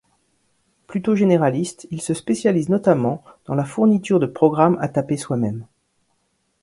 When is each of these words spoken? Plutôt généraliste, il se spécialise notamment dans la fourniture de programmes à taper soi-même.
Plutôt 0.87 1.15
généraliste, 1.15 1.85
il 1.91 2.01
se 2.01 2.15
spécialise 2.15 2.69
notamment 2.69 3.23
dans 3.45 3.53
la 3.53 3.63
fourniture 3.65 4.19
de 4.19 4.25
programmes 4.25 4.79
à 4.81 4.87
taper 4.87 5.15
soi-même. 5.15 5.67